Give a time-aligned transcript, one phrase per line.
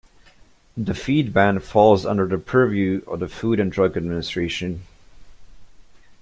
[0.75, 4.87] The feed ban falls under the purview of the Food and Drug Administration.